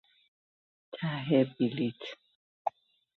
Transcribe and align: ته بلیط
ته 0.93 1.11
بلیط 1.57 2.01